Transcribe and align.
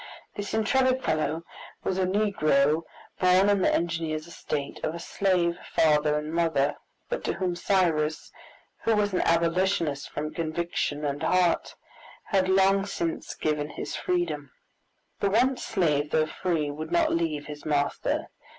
This 0.33 0.55
intrepid 0.55 1.03
fellow 1.03 1.43
was 1.83 1.99
a 1.99 2.07
Negro 2.07 2.81
born 3.19 3.51
on 3.51 3.61
the 3.61 3.71
engineer's 3.71 4.25
estate, 4.25 4.79
of 4.83 4.95
a 4.95 4.99
slave 4.99 5.59
father 5.75 6.17
and 6.17 6.33
mother, 6.33 6.73
but 7.07 7.23
to 7.25 7.33
whom 7.33 7.55
Cyrus, 7.55 8.31
who 8.81 8.95
was 8.95 9.13
an 9.13 9.21
Abolitionist 9.21 10.09
from 10.09 10.33
conviction 10.33 11.05
and 11.05 11.21
heart, 11.21 11.75
had 12.23 12.49
long 12.49 12.87
since 12.87 13.35
given 13.35 13.69
his 13.69 13.95
freedom. 13.95 14.49
The 15.19 15.29
once 15.29 15.63
slave, 15.63 16.09
though 16.09 16.25
free, 16.25 16.71
would 16.71 16.91
not 16.91 17.13
leave 17.13 17.45
his 17.45 17.63
master. 17.63 18.29